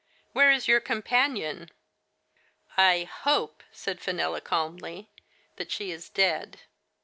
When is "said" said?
3.71-3.99